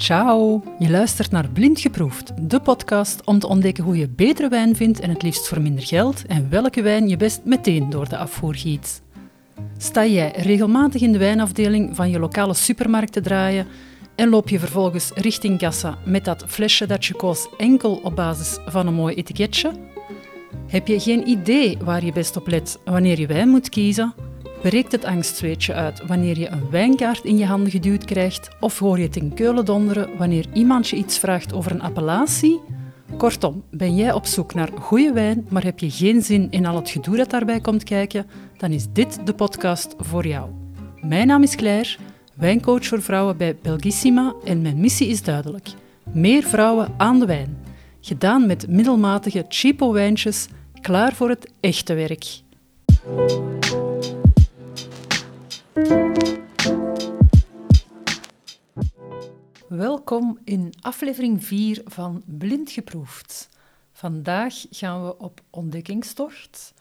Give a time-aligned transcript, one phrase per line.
[0.00, 0.62] Ciao!
[0.78, 5.00] Je luistert naar Blind Geproefd, de podcast om te ontdekken hoe je betere wijn vindt
[5.00, 8.54] en het liefst voor minder geld en welke wijn je best meteen door de afvoer
[8.54, 9.02] giet.
[9.78, 13.66] Sta jij regelmatig in de wijnafdeling van je lokale supermarkt te draaien
[14.16, 18.58] en loop je vervolgens richting kassa met dat flesje dat je koos enkel op basis
[18.66, 19.72] van een mooi etiketje?
[20.66, 24.29] Heb je geen idee waar je best op let wanneer je wijn moet kiezen?
[24.62, 28.48] Breekt het angstzweetje uit wanneer je een wijnkaart in je handen geduwd krijgt?
[28.60, 32.60] Of hoor je het in keulen donderen wanneer iemand je iets vraagt over een appellatie?
[33.16, 36.76] Kortom, ben jij op zoek naar goede wijn, maar heb je geen zin in al
[36.76, 38.26] het gedoe dat daarbij komt kijken?
[38.56, 40.50] Dan is dit de podcast voor jou.
[41.00, 41.96] Mijn naam is Claire,
[42.34, 45.68] wijncoach voor vrouwen bij Belgissima en mijn missie is duidelijk.
[46.12, 47.58] Meer vrouwen aan de wijn.
[48.00, 50.48] Gedaan met middelmatige cheapo wijntjes,
[50.80, 52.42] klaar voor het echte werk.
[59.68, 63.48] Welkom in aflevering 4 van Blind Geproefd.
[63.92, 66.74] Vandaag gaan we op ontdekkingstocht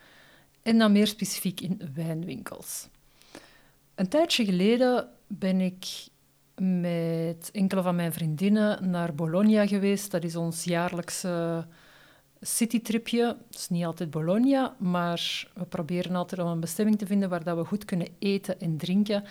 [0.62, 2.88] en dan meer specifiek in wijnwinkels.
[3.96, 6.08] Een tijdje geleden ben ik
[6.62, 10.12] met enkele van mijn vriendinnen naar Bologna geweest.
[10.12, 11.66] Dat is ons jaarlijkse
[12.42, 13.26] citytripje.
[13.48, 17.44] Het is niet altijd Bologna, maar we proberen altijd om een bestemming te vinden waar
[17.44, 19.24] dat we goed kunnen eten en drinken.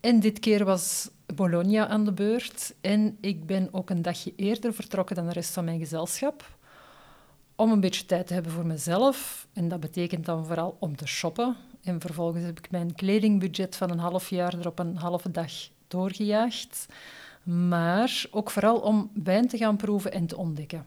[0.00, 2.74] En dit keer was Bologna aan de beurt.
[2.80, 6.58] En ik ben ook een dagje eerder vertrokken dan de rest van mijn gezelschap.
[7.54, 9.46] Om een beetje tijd te hebben voor mezelf.
[9.52, 11.56] En dat betekent dan vooral om te shoppen.
[11.82, 15.52] En vervolgens heb ik mijn kledingbudget van een half jaar er op een halve dag
[15.88, 16.86] doorgejaagd.
[17.42, 20.86] Maar ook vooral om wijn te gaan proeven en te ontdekken.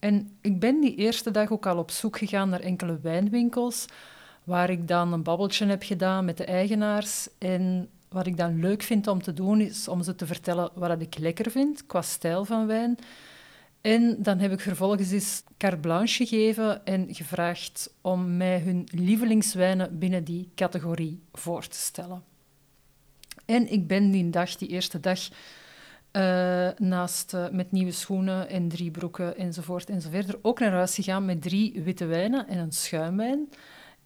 [0.00, 3.86] En ik ben die eerste dag ook al op zoek gegaan naar enkele wijnwinkels,
[4.44, 7.28] waar ik dan een babbeltje heb gedaan met de eigenaars.
[7.38, 11.00] En wat ik dan leuk vind om te doen, is om ze te vertellen wat
[11.00, 12.98] ik lekker vind qua stijl van wijn.
[13.80, 19.98] En dan heb ik vervolgens eens carte blanche gegeven en gevraagd om mij hun lievelingswijnen
[19.98, 22.22] binnen die categorie voor te stellen.
[23.44, 25.20] En ik ben die dag, die eerste dag,
[26.12, 31.24] uh, naast uh, met nieuwe schoenen en drie broeken enzovoort enzovoort, ook naar huis gegaan
[31.24, 33.48] met drie witte wijnen en een schuimwijn.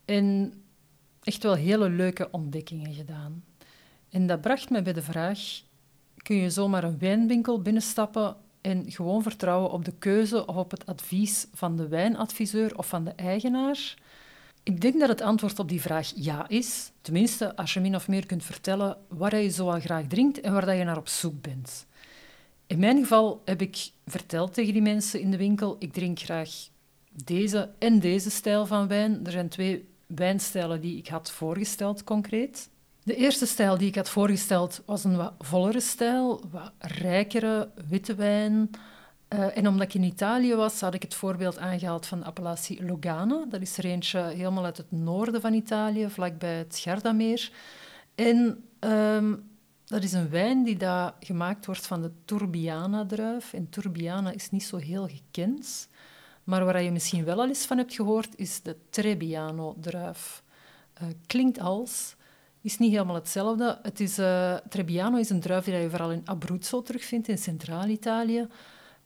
[0.04, 0.52] En
[1.22, 3.44] echt wel hele leuke ontdekkingen gedaan.
[4.10, 5.62] En dat bracht me bij de vraag,
[6.16, 10.86] kun je zomaar een wijnwinkel binnenstappen en gewoon vertrouwen op de keuze of op het
[10.86, 13.94] advies van de wijnadviseur of van de eigenaar?
[14.62, 16.90] Ik denk dat het antwoord op die vraag ja is.
[17.00, 20.74] Tenminste, als je min of meer kunt vertellen wat je zoal graag drinkt en waar
[20.74, 21.86] je naar op zoek bent.
[22.66, 26.50] In mijn geval heb ik verteld tegen die mensen in de winkel, ik drink graag
[27.24, 29.26] deze en deze stijl van wijn.
[29.26, 32.68] Er zijn twee wijnstijlen die ik had voorgesteld concreet.
[33.02, 38.14] De eerste stijl die ik had voorgesteld was een wat vollere stijl, wat rijkere witte
[38.14, 38.70] wijn.
[39.28, 42.84] Uh, en omdat ik in Italië was, had ik het voorbeeld aangehaald van de appellatie
[42.84, 43.44] Lugana.
[43.48, 47.50] Dat is er eentje helemaal uit het noorden van Italië, vlakbij het Gardameer.
[48.14, 49.50] En um,
[49.84, 53.52] dat is een wijn die daar gemaakt wordt van de Turbiana-druif.
[53.52, 55.88] En Turbiana is niet zo heel gekend.
[56.44, 60.42] Maar waar je misschien wel al eens van hebt gehoord, is de Trebbiano-druif.
[61.02, 62.16] Uh, klinkt als,
[62.60, 63.78] is niet helemaal hetzelfde.
[63.82, 68.46] Het is, uh, Trebbiano is een druif die je vooral in Abruzzo terugvindt, in Centraal-Italië.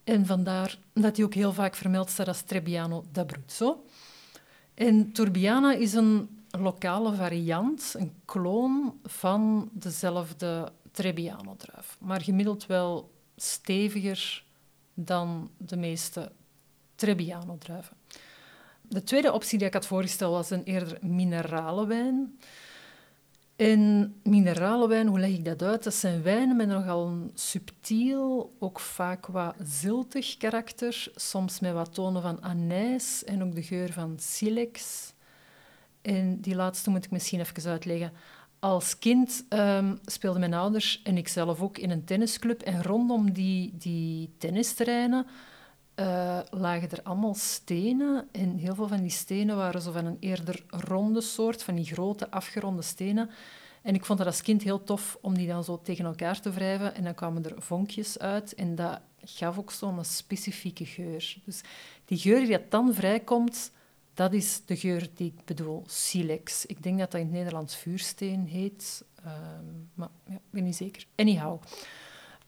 [0.05, 3.84] En vandaar dat hij ook heel vaak vermeld staat als Trebbiano d'Abruzzo.
[4.75, 11.97] En Turbiana is een lokale variant, een kloon van dezelfde Trebbiano-druif.
[12.00, 14.44] Maar gemiddeld wel steviger
[14.94, 16.32] dan de meeste
[16.94, 17.97] Trebbiano-druiven.
[18.82, 22.38] De tweede optie die ik had voorgesteld was een eerder minerale wijn.
[23.56, 25.84] En minerale wijn, hoe leg ik dat uit?
[25.84, 31.94] Dat zijn wijnen met nogal een subtiel, ook vaak wat ziltig karakter, soms met wat
[31.94, 35.12] tonen van anijs en ook de geur van silex.
[36.03, 38.12] En die laatste moet ik misschien even uitleggen.
[38.59, 42.62] Als kind um, speelden mijn ouders en ik zelf ook in een tennisclub.
[42.62, 45.27] En rondom die, die tennisterreinen
[45.97, 48.28] uh, lagen er allemaal stenen.
[48.33, 51.84] En heel veel van die stenen waren zo van een eerder ronde soort, van die
[51.84, 53.30] grote afgeronde stenen.
[53.83, 56.50] En ik vond dat als kind heel tof om die dan zo tegen elkaar te
[56.50, 56.95] wrijven.
[56.95, 58.54] En dan kwamen er vonkjes uit.
[58.54, 61.36] En dat gaf ook zo'n specifieke geur.
[61.45, 61.60] Dus
[62.04, 63.71] die geur die dan vrijkomt,
[64.18, 66.66] dat is de geur die ik bedoel, silex.
[66.66, 70.76] Ik denk dat dat in het Nederlands vuursteen heet, um, maar ja, ik ben niet
[70.76, 71.04] zeker.
[71.16, 71.62] Anyhow.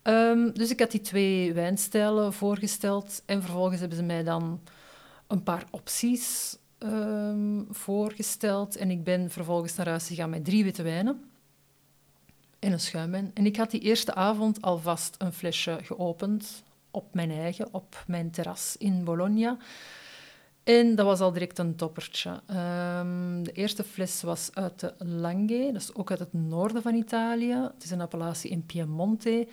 [0.02, 4.60] Um, dus ik had die twee wijnstijlen voorgesteld en vervolgens hebben ze mij dan
[5.26, 8.76] een paar opties um, voorgesteld.
[8.76, 11.24] En ik ben vervolgens naar huis gegaan met drie witte wijnen.
[12.58, 13.30] en een schuimwijn.
[13.34, 18.30] En ik had die eerste avond alvast een flesje geopend op mijn eigen, op mijn
[18.30, 19.58] terras in Bologna.
[20.64, 22.40] En dat was al direct een toppertje.
[22.46, 26.94] Ehm, de eerste fles was uit de Langhe, dat is ook uit het noorden van
[26.94, 27.54] Italië.
[27.54, 29.48] Het is een appellatie in Piemonte.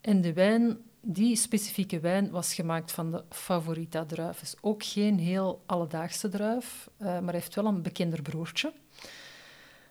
[0.00, 4.42] En de wijn, die specifieke wijn, was gemaakt van de Favorita-druif.
[4.42, 8.72] is ook geen heel alledaagse druif, uh, maar heeft wel een bekender broertje.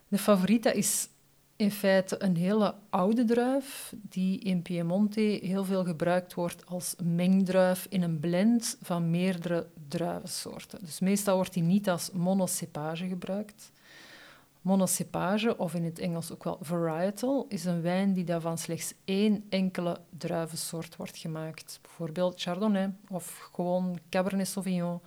[0.07, 1.07] De Favorita is
[1.61, 7.87] in feite een hele oude druif die in Piemonte heel veel gebruikt wordt als mengdruif
[7.89, 10.79] in een blend van meerdere druivensoorten.
[10.81, 13.71] Dus meestal wordt die niet als monocepage gebruikt.
[14.61, 19.45] Monocepage, of in het Engels ook wel varietal, is een wijn die van slechts één
[19.49, 21.79] enkele druivensoort wordt gemaakt.
[21.81, 24.99] Bijvoorbeeld Chardonnay of gewoon Cabernet Sauvignon.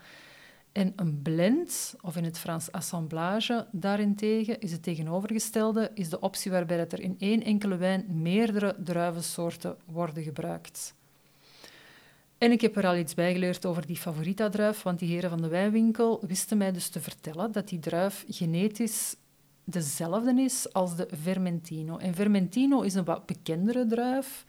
[0.75, 6.51] En een blend, of in het Frans assemblage, daarentegen is het tegenovergestelde, is de optie
[6.51, 10.95] waarbij er in één enkele wijn meerdere druivensoorten worden gebruikt.
[12.39, 15.43] En ik heb er al iets bij geleerd over die Favorita-druif, want die heren van
[15.43, 19.17] de wijnwinkel wisten mij dus te vertellen dat die druif genetisch
[19.65, 21.97] dezelfde is als de Vermentino.
[21.97, 24.45] En Vermentino is een wat bekendere druif,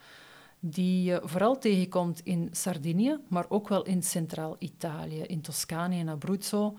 [0.67, 6.77] die je vooral tegenkomt in Sardinië, maar ook wel in Centraal-Italië, in Toscane en Abruzzo.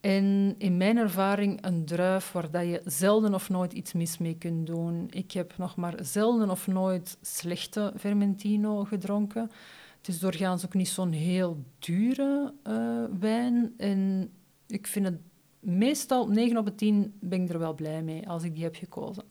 [0.00, 4.66] En in mijn ervaring een druif waar je zelden of nooit iets mis mee kunt
[4.66, 5.06] doen.
[5.10, 9.50] Ik heb nog maar zelden of nooit slechte Vermentino gedronken.
[9.96, 13.74] Het is doorgaans ook niet zo'n heel dure uh, wijn.
[13.76, 14.30] En
[14.66, 15.18] ik vind het
[15.60, 18.74] meestal, 9 op de 10, ben ik er wel blij mee als ik die heb
[18.74, 19.24] gekozen.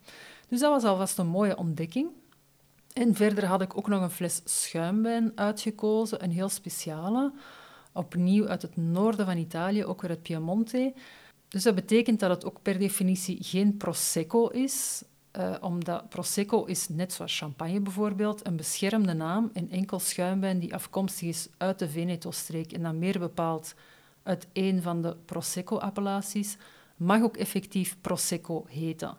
[0.47, 2.09] Dus dat was alvast een mooie ontdekking.
[2.95, 7.33] En verder had ik ook nog een fles schuimwijn uitgekozen, een heel speciale.
[7.93, 10.93] Opnieuw uit het noorden van Italië, ook weer uit Piemonte.
[11.47, 15.03] Dus dat betekent dat het ook per definitie geen Prosecco is,
[15.37, 20.73] uh, omdat Prosecco is, net zoals champagne bijvoorbeeld, een beschermde naam en enkel schuimwijn die
[20.73, 23.73] afkomstig is uit de Veneto-streek en dan meer bepaald
[24.23, 26.57] uit een van de Prosecco-appellaties,
[26.97, 29.17] mag ook effectief Prosecco heten.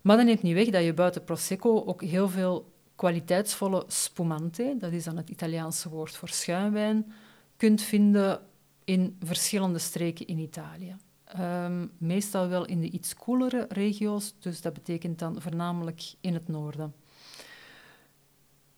[0.00, 4.92] Maar dat neemt niet weg dat je buiten Prosecco ook heel veel kwaliteitsvolle spumante, dat
[4.92, 7.12] is dan het Italiaanse woord voor schuimwijn,
[7.56, 8.40] kunt vinden
[8.84, 10.96] in verschillende streken in Italië.
[11.24, 16.48] Ehm, meestal wel in de iets koelere regio's, dus dat betekent dan voornamelijk in het
[16.48, 16.94] noorden.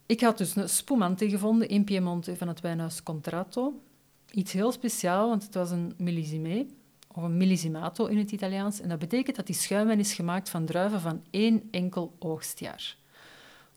[0.06, 3.82] Ik had dus een spumante gevonden in Piemonte van het wijnhuis Contratto.
[4.30, 6.66] Iets heel speciaal, want het was een millesime,
[7.08, 8.80] of een millesimato in het Italiaans.
[8.80, 12.98] En dat betekent dat die schuimwijn is gemaakt van druiven van één enkel oogstjaar.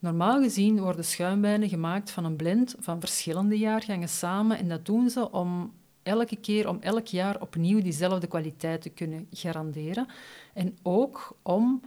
[0.04, 5.10] Normaal gezien worden schuimwijnen gemaakt van een blend van verschillende jaargangen samen en dat doen
[5.10, 10.08] ze om elke keer, om elk jaar opnieuw diezelfde kwaliteit te kunnen garanderen.
[10.54, 11.82] En ook om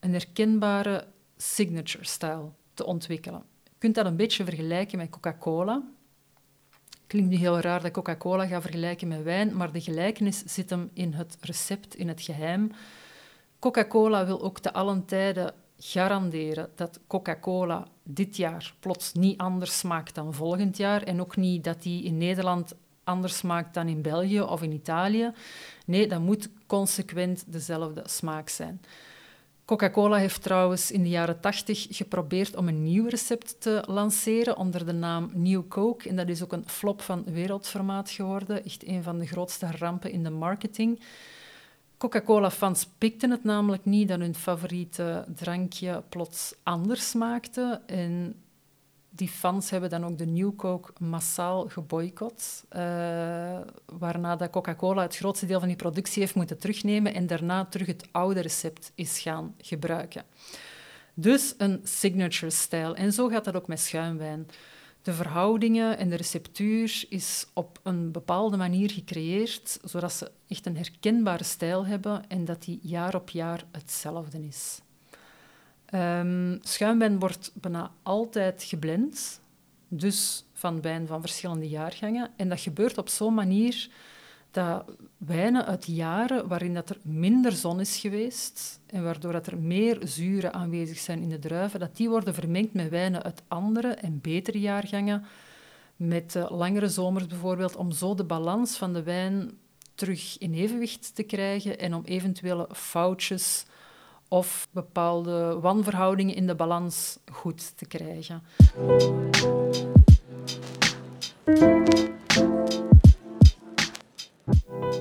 [0.00, 1.06] een herkenbare
[1.36, 3.42] signature style te ontwikkelen.
[3.64, 5.82] Je kunt dat een beetje vergelijken met Coca-Cola.
[7.06, 10.90] Klinkt nu heel raar dat Coca-Cola gaat vergelijken met wijn, maar de gelijkenis zit hem
[10.92, 12.70] in het recept, in het geheim.
[13.58, 20.14] Coca-Cola wil ook te allen tijden garanderen dat Coca-Cola dit jaar plots niet anders smaakt
[20.14, 24.40] dan volgend jaar en ook niet dat die in Nederland anders smaakt dan in België
[24.40, 25.32] of in Italië.
[25.86, 28.80] Nee, dat moet consequent dezelfde smaak zijn.
[29.64, 34.86] Coca-Cola heeft trouwens in de jaren 80 geprobeerd om een nieuw recept te lanceren onder
[34.86, 36.08] de naam New Coke.
[36.08, 38.64] En dat is ook een flop van wereldformaat geworden.
[38.64, 41.00] Echt een van de grootste rampen in de marketing.
[41.98, 47.80] Coca-Cola-fans pikten het namelijk niet dat hun favoriete drankje plots anders smaakte.
[47.86, 48.34] En
[49.10, 52.64] die fans hebben dan ook de New Coke massaal geboycott.
[52.72, 52.80] Uh,
[53.98, 58.08] waarna Coca-Cola het grootste deel van die productie heeft moeten terugnemen en daarna terug het
[58.10, 60.24] oude recept is gaan gebruiken.
[61.14, 62.94] Dus een signature style.
[62.94, 64.48] En zo gaat dat ook met schuimwijn.
[65.02, 70.76] De verhoudingen en de receptuur is op een bepaalde manier gecreëerd, zodat ze echt een
[70.76, 74.80] herkenbare stijl hebben en dat die jaar op jaar hetzelfde is.
[75.94, 79.40] Um, wordt bijna altijd geblend,
[79.88, 82.30] dus van wijn van verschillende jaargangen.
[82.36, 83.88] En dat gebeurt op zo'n manier
[84.50, 84.84] dat
[85.16, 89.98] wijnen uit jaren waarin dat er minder zon is geweest en waardoor dat er meer
[90.04, 94.20] zuren aanwezig zijn in de druiven, dat die worden vermengd met wijnen uit andere en
[94.20, 95.24] betere jaargangen,
[95.96, 99.50] met uh, langere zomers bijvoorbeeld, om zo de balans van de wijn
[99.94, 103.66] terug in evenwicht te krijgen en om eventuele foutjes
[104.28, 108.42] of bepaalde wanverhoudingen in de balans goed te krijgen.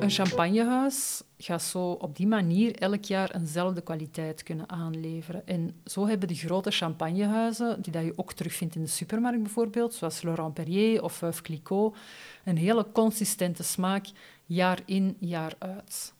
[0.07, 5.47] Een champagnehuis gaat zo op die manier elk jaar eenzelfde kwaliteit kunnen aanleveren.
[5.47, 9.93] En zo hebben de grote champagnehuizen, die dat je ook terugvindt in de supermarkt bijvoorbeeld,
[9.93, 11.95] zoals Laurent Perrier of Veuve Clicquot,
[12.45, 14.05] een hele consistente smaak
[14.45, 16.13] jaar in, jaar uit.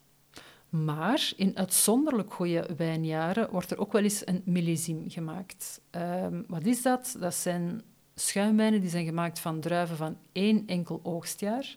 [0.68, 5.80] Maar in uitzonderlijk goede wijnjaren wordt er ook wel eens een millésime gemaakt.
[5.90, 7.16] Um, wat is dat?
[7.20, 7.82] Dat zijn
[8.14, 11.76] schuimwijnen die zijn gemaakt van druiven van één enkel oogstjaar.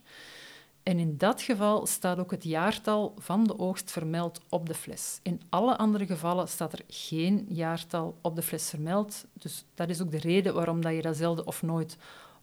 [0.84, 5.20] En in dat geval staat ook het jaartal van de oogst vermeld op de fles.
[5.24, 9.26] In alle andere gevallen staat er geen jaartal op de fles vermeld.
[9.34, 11.98] Dus dat is ook de reden waarom dat je dat zelden of nooit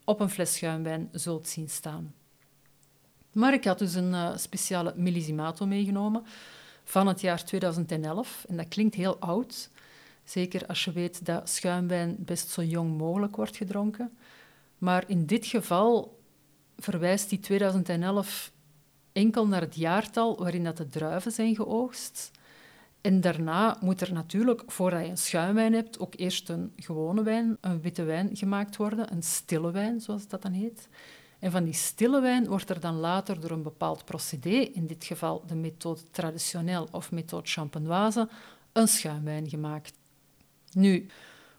[0.05, 2.15] op een fles schuimwijn zult zien staan.
[3.33, 6.25] Maar ik had dus een uh, speciale millisimato meegenomen
[6.85, 8.45] van het jaar 2011.
[8.49, 9.71] En dat klinkt heel oud,
[10.25, 14.19] zeker als je weet dat schuimwijn best zo jong mogelijk wordt gedronken.
[14.79, 16.18] Maar in dit geval
[16.79, 18.53] verwijst die 2011
[19.13, 22.31] enkel naar het jaartal waarin dat de druiven zijn geoogst.
[23.01, 27.57] En daarna moet er natuurlijk, voordat je een schuimwijn hebt, ook eerst een gewone wijn,
[27.61, 30.89] een witte wijn gemaakt worden, een stille wijn, zoals dat dan heet.
[31.39, 35.05] En van die stille wijn wordt er dan later door een bepaald procedé, in dit
[35.05, 38.29] geval de methode traditioneel of methode champenoise,
[38.73, 39.93] een schuimwijn gemaakt.
[40.73, 41.07] Nu,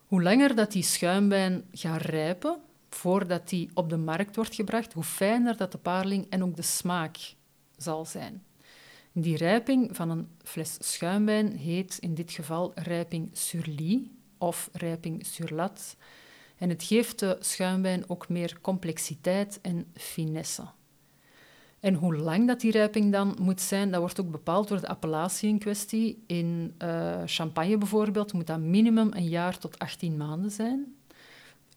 [0.08, 2.58] hoe langer dat die schuimwijn gaat rijpen,
[2.90, 6.62] voordat die op de markt wordt gebracht, hoe fijner dat de paarling en ook de
[6.62, 7.18] smaak
[7.78, 8.44] zal zijn.
[9.12, 15.26] Die rijping van een fles schuimwijn heet in dit geval rijping sur lit of rijping
[15.26, 15.96] sur lat.
[16.58, 20.64] En het geeft de schuimwijn ook meer complexiteit en finesse.
[21.80, 24.88] En hoe lang dat die rijping dan moet zijn, dat wordt ook bepaald door de
[24.88, 26.24] appellatie in kwestie.
[26.28, 30.96] In uh, champagne bijvoorbeeld moet dat minimum een jaar tot 18 maanden zijn.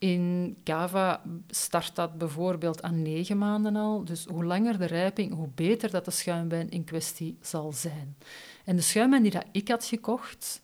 [0.03, 4.05] In cava start dat bijvoorbeeld aan 9 maanden al.
[4.05, 8.17] Dus hoe langer de rijping, hoe beter dat de schuimwijn in kwestie zal zijn.
[8.65, 10.63] En de schuimwijn die dat ik had gekocht,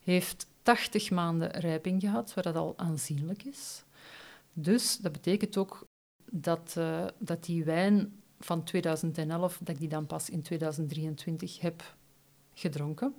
[0.00, 3.84] heeft 80 maanden rijping gehad, wat dat al aanzienlijk is.
[4.52, 5.86] Dus dat betekent ook
[6.30, 11.94] dat, uh, dat die wijn van 2011, dat ik die dan pas in 2023 heb
[12.54, 13.14] gedronken.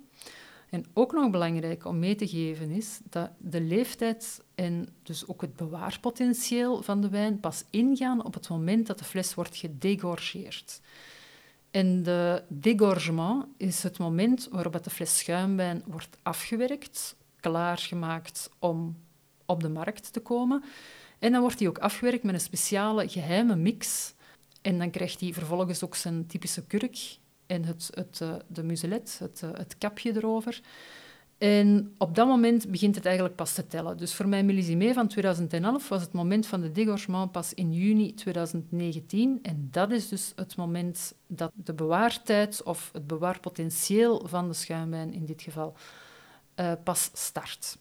[0.72, 5.40] En ook nog belangrijk om mee te geven is dat de leeftijd en dus ook
[5.40, 10.80] het bewaarpotentieel van de wijn pas ingaan op het moment dat de fles wordt gedegorgeerd.
[11.70, 18.96] En de dégorgement is het moment waarop de fles schuimwijn wordt afgewerkt klaargemaakt om
[19.46, 20.64] op de markt te komen.
[21.18, 24.14] En dan wordt die ook afgewerkt met een speciale geheime mix.
[24.62, 27.20] En dan krijgt hij vervolgens ook zijn typische kurk
[27.52, 30.60] en het, het, eh, de muselet, het, eh, het kapje erover.
[31.38, 33.96] En op dat moment begint het eigenlijk pas te tellen.
[33.96, 38.14] Dus voor mijn millisime van 2011 was het moment van de dégorgement pas in juni
[38.14, 39.38] 2019.
[39.42, 45.12] En dat is dus het moment dat de bewaartijd of het bewaarpotentieel van de schuimwijn
[45.12, 45.74] in dit geval
[46.60, 47.78] uh, pas start.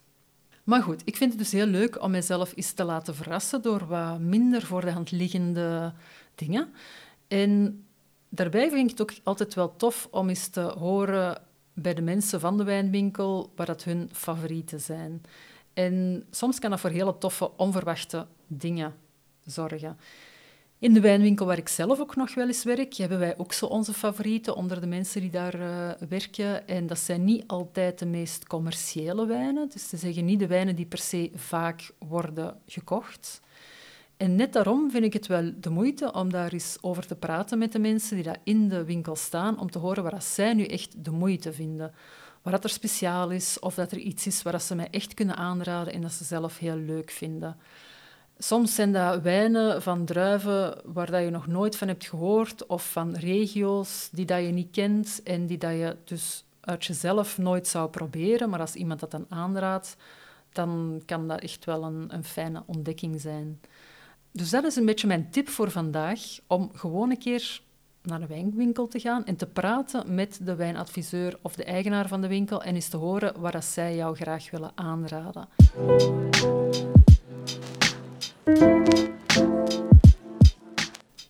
[0.63, 3.87] Maar goed, ik vind het dus heel leuk om mezelf eens te laten verrassen door
[3.87, 5.93] wat minder voor de hand liggende
[6.35, 6.73] dingen.
[7.27, 7.83] En
[8.33, 11.41] daarbij vind ik het ook altijd wel tof om eens te horen
[11.73, 15.21] bij de mensen van de wijnwinkel wat dat hun favorieten zijn.
[15.73, 18.93] En soms kan dat voor hele toffe, onverwachte dingen
[19.45, 19.97] zorgen.
[20.79, 23.65] In de wijnwinkel waar ik zelf ook nog wel eens werk, hebben wij ook zo
[23.65, 26.67] onze favorieten onder de mensen die daar uh, werken.
[26.67, 29.69] En dat zijn niet altijd de meest commerciële wijnen.
[29.69, 33.41] Dus ze zeggen niet de wijnen die per se vaak worden gekocht.
[34.21, 37.57] En net daarom vind ik het wel de moeite om daar eens over te praten
[37.57, 40.65] met de mensen die daar in de winkel staan, om te horen waar zij nu
[40.65, 41.93] echt de moeite vinden.
[42.41, 45.35] Waar dat er speciaal is, of dat er iets is waar ze mij echt kunnen
[45.35, 47.57] aanraden en dat ze zelf heel leuk vinden.
[48.37, 52.91] Soms zijn dat wijnen van druiven waar dat je nog nooit van hebt gehoord, of
[52.91, 57.67] van regio's die dat je niet kent en die dat je dus uit jezelf nooit
[57.67, 58.49] zou proberen.
[58.49, 59.95] Maar als iemand dat dan aanraadt,
[60.51, 63.59] dan kan dat echt wel een, een fijne ontdekking zijn.
[64.33, 67.61] Dus dat is een beetje mijn tip voor vandaag, om gewoon een keer
[68.03, 72.21] naar een wijnwinkel te gaan en te praten met de wijnadviseur of de eigenaar van
[72.21, 75.47] de winkel en eens te horen waar zij jou graag willen aanraden.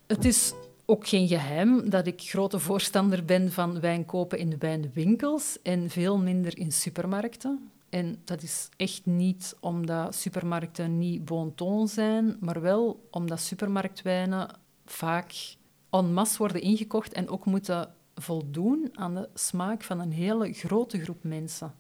[0.08, 0.54] Het is
[0.86, 6.18] ook geen geheim dat ik grote voorstander ben van wijn kopen in wijnwinkels en veel
[6.18, 7.72] minder in supermarkten.
[7.92, 14.60] En dat is echt niet omdat supermarkten niet bon ton zijn, maar wel omdat supermarktwijnen
[14.86, 15.56] vaak
[15.90, 21.00] en masse worden ingekocht en ook moeten voldoen aan de smaak van een hele grote
[21.04, 21.74] groep mensen.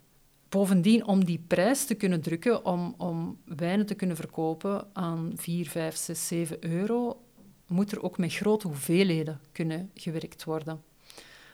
[0.49, 5.69] Bovendien, om die prijs te kunnen drukken, om, om wijnen te kunnen verkopen aan 4,
[5.69, 7.21] 5, 6, 7 euro,
[7.67, 10.81] moet er ook met grote hoeveelheden kunnen gewerkt worden.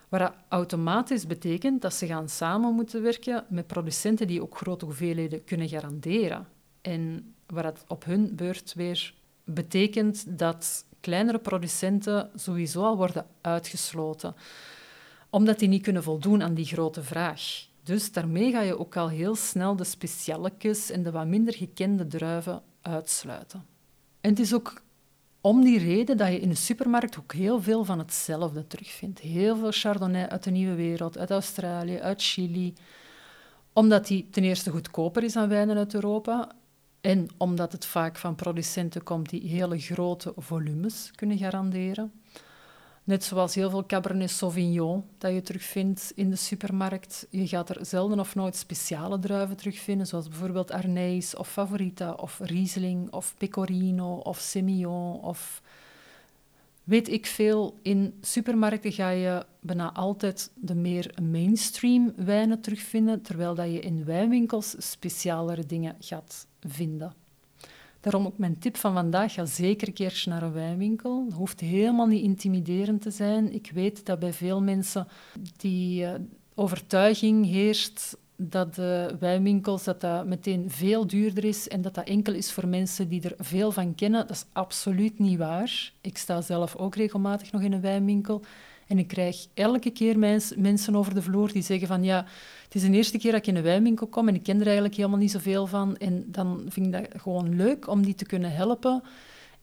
[0.10, 5.44] Wat automatisch betekent dat ze gaan samen moeten werken met producenten die ook grote hoeveelheden
[5.44, 6.48] kunnen garanderen.
[6.82, 14.36] En wat het op hun beurt weer betekent dat kleinere producenten sowieso al worden uitgesloten,
[15.30, 17.66] omdat die niet kunnen voldoen aan die grote vraag.
[17.84, 22.08] Dus daarmee ga je ook al heel snel de specialetjes en de wat minder gekende
[22.08, 23.66] druiven uitsluiten.
[24.22, 24.82] En het is ook
[25.42, 29.20] om die reden dat je in de supermarkt ook heel veel van hetzelfde terugvindt.
[29.20, 32.74] Heel veel Chardonnay uit de Nieuwe Wereld, uit Australië, uit Chili.
[33.74, 36.52] Omdat die ten eerste goedkoper is dan wijnen uit Europa.
[37.02, 42.12] En omdat het vaak van producenten komt die hele grote volumes kunnen garanderen.
[43.08, 47.28] Net zoals heel veel Cabernet Sauvignon dat je terugvindt in de supermarkt.
[47.30, 52.40] Je gaat er zelden of nooit speciale druiven terugvinden, zoals bijvoorbeeld Arneis of Favorita of
[52.40, 55.62] Riesling of Pecorino of Semillon of
[56.84, 57.78] weet ik veel.
[57.82, 64.06] In supermarkten ga je bijna altijd de meer mainstream wijnen terugvinden, terwijl dat je in
[64.06, 67.14] wijnwinkels specialere dingen gaat vinden.
[68.02, 71.26] Daarom ook mijn tip van vandaag, ga zeker een keertje naar een wijnwinkel.
[71.30, 73.54] Dat hoeft helemaal niet intimiderend te zijn.
[73.54, 75.08] Ik weet dat bij veel mensen
[75.58, 76.14] die uh,
[76.56, 82.34] overtuiging heerst dat de wijnwinkels dat dat meteen veel duurder is en dat dat enkel
[82.34, 84.28] is voor mensen die er veel van kennen.
[84.28, 85.92] Dat is absoluut niet waar.
[86.02, 88.42] Ik sta zelf ook regelmatig nog in een wijnwinkel
[88.88, 90.20] en ik krijg elke keer
[90.58, 92.26] mensen over de vloer die zeggen van ja,
[92.64, 94.66] het is de eerste keer dat ik in een wijnwinkel kom en ik ken er
[94.66, 95.98] eigenlijk helemaal niet zoveel van.
[95.98, 99.04] En dan vind ik dat gewoon leuk om die te kunnen helpen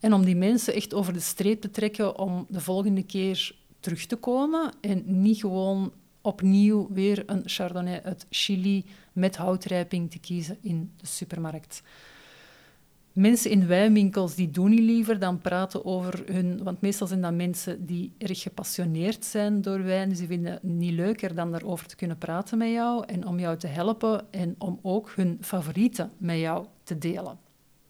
[0.00, 4.06] en om die mensen echt over de streep te trekken om de volgende keer terug
[4.06, 10.58] te komen en niet gewoon opnieuw weer een Chardonnay uit Chili met houtrijping te kiezen
[10.60, 11.82] in de supermarkt.
[13.14, 16.62] Mensen in wijnwinkels die doen niet liever dan praten over hun...
[16.62, 20.08] Want meestal zijn dat mensen die erg gepassioneerd zijn door wijn.
[20.08, 23.38] Dus die vinden het niet leuker dan daarover te kunnen praten met jou en om
[23.38, 27.38] jou te helpen en om ook hun favorieten met jou te delen.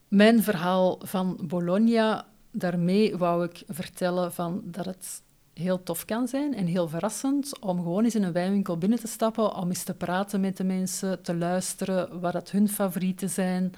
[0.07, 5.23] Mijn verhaal van Bologna, daarmee wou ik vertellen van dat het
[5.53, 9.07] heel tof kan zijn en heel verrassend om gewoon eens in een wijnwinkel binnen te
[9.07, 13.73] stappen, om eens te praten met de mensen, te luisteren wat dat hun favorieten zijn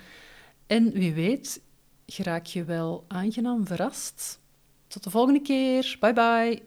[0.67, 1.61] en wie weet,
[2.05, 4.39] geraak je wel aangenaam verrast.
[4.87, 5.97] Tot de volgende keer.
[5.99, 6.61] Bye bye.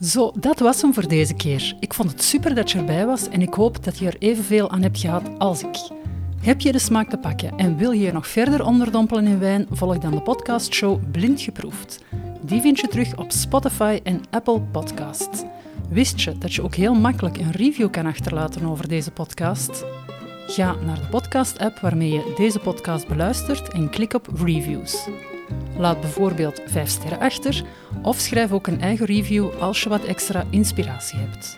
[0.00, 1.76] Zo, dat was hem voor deze keer.
[1.80, 4.70] Ik vond het super dat je erbij was en ik hoop dat je er evenveel
[4.70, 5.76] aan hebt gehad als ik.
[6.40, 9.66] Heb je de smaak te pakken en wil je je nog verder onderdompelen in wijn?
[9.70, 12.04] Volg dan de podcastshow Blind Geproefd.
[12.42, 15.42] Die vind je terug op Spotify en Apple Podcasts.
[15.88, 19.84] Wist je dat je ook heel makkelijk een review kan achterlaten over deze podcast?
[20.46, 25.08] Ga naar de podcast-app waarmee je deze podcast beluistert en klik op reviews.
[25.76, 27.64] Laat bijvoorbeeld 5 sterren achter
[28.02, 31.56] of schrijf ook een eigen review als je wat extra inspiratie hebt.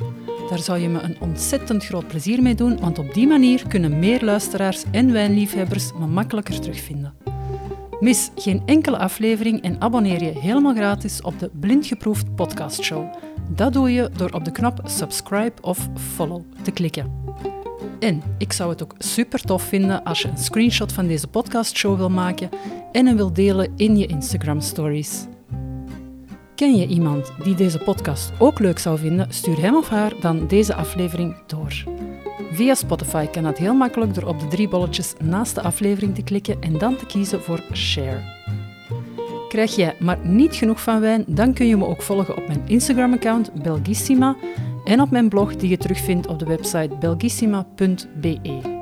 [0.48, 3.98] Daar zou je me een ontzettend groot plezier mee doen, want op die manier kunnen
[3.98, 7.14] meer luisteraars en wijnliefhebbers me makkelijker terugvinden.
[8.00, 13.14] Mis geen enkele aflevering en abonneer je helemaal gratis op de Blindgeproefd podcastshow.
[13.48, 17.26] Dat doe je door op de knop subscribe of follow te klikken.
[17.98, 21.96] En ik zou het ook super tof vinden als je een screenshot van deze podcastshow
[21.96, 22.48] wil maken
[22.92, 25.26] en hem wil delen in je Instagram stories.
[26.54, 29.26] Ken je iemand die deze podcast ook leuk zou vinden?
[29.30, 31.84] Stuur hem of haar dan deze aflevering door.
[32.52, 36.22] Via Spotify kan dat heel makkelijk door op de drie bolletjes naast de aflevering te
[36.22, 38.37] klikken en dan te kiezen voor Share.
[39.48, 42.62] Krijg jij maar niet genoeg van wijn, dan kun je me ook volgen op mijn
[42.66, 44.36] Instagram-account Belgissima
[44.84, 48.76] en op mijn blog die je terugvindt op de website belgissima.be.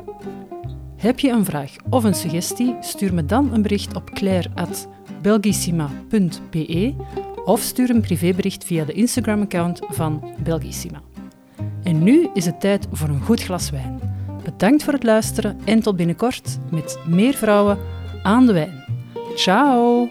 [0.96, 2.76] Heb je een vraag of een suggestie?
[2.80, 6.94] Stuur me dan een bericht op claire.belgissima.be
[7.44, 11.00] of stuur een privébericht via de Instagram-account van Belgissima.
[11.82, 14.00] En nu is het tijd voor een goed glas wijn.
[14.44, 17.78] Bedankt voor het luisteren en tot binnenkort met meer vrouwen
[18.22, 18.84] aan de wijn.
[19.34, 20.08] Ciao!